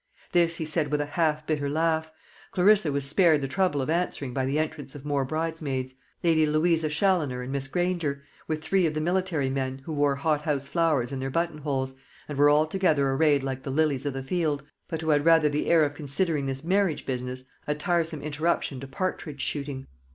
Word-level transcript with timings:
This 0.31 0.55
he 0.55 0.65
said 0.65 0.89
with 0.89 0.99
a 0.99 1.05
half 1.05 1.45
bitter 1.45 1.69
laugh. 1.69 2.11
Clarissa 2.53 2.91
was 2.91 3.05
spared 3.05 3.41
the 3.41 3.47
trouble 3.47 3.83
of 3.83 3.89
answering 3.91 4.33
by 4.33 4.45
the 4.47 4.57
entrance 4.57 4.95
of 4.95 5.05
more 5.05 5.23
bridesmaids 5.25 5.93
Lady 6.23 6.47
Louisa 6.47 6.89
Challoner 6.89 7.43
and 7.43 7.51
Miss 7.51 7.67
Granger 7.67 8.23
with 8.47 8.63
three 8.63 8.87
of 8.87 8.95
the 8.95 8.99
military 8.99 9.51
men, 9.51 9.77
who 9.85 9.93
wore 9.93 10.15
hothouse 10.15 10.67
flowers 10.67 11.11
in 11.11 11.19
their 11.19 11.29
buttonholes, 11.29 11.93
and 12.27 12.35
were 12.39 12.49
altogether 12.49 13.11
arrayed 13.11 13.43
like 13.43 13.61
the 13.61 13.69
lilies 13.69 14.07
of 14.07 14.13
the 14.13 14.23
field, 14.23 14.63
but 14.89 15.01
who 15.03 15.09
had 15.11 15.23
rather 15.23 15.49
the 15.49 15.67
air 15.67 15.85
of 15.85 15.93
considering 15.93 16.47
this 16.47 16.63
marriage 16.63 17.05
business 17.05 17.43
a 17.67 17.75
tiresome 17.75 18.23
interruption 18.23 18.79
to 18.79 18.87
partridge 18.87 19.41
shooting. 19.41 19.85